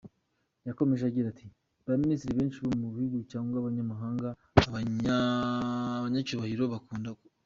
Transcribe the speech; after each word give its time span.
Yakomeje 0.67 1.03
agira 1.05 1.27
ati 1.29 1.45
“Ba 1.85 1.93
minisitiri 2.03 2.37
benshi 2.39 2.57
bo 2.63 2.71
mu 2.79 2.87
gihugu 2.93 3.17
cyangwa 3.31 3.55
abanyamahanga, 3.57 4.27
abanyacyubahiro 5.99 6.63
bakunda 6.75 7.09
kutugana. 7.11 7.37